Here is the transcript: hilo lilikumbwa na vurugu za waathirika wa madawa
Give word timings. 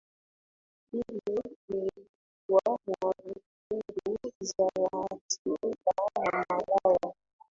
hilo 0.91 1.03
lilikumbwa 1.67 2.79
na 2.87 3.11
vurugu 3.69 4.31
za 4.41 4.69
waathirika 4.79 5.91
wa 6.15 6.25
madawa 6.31 7.13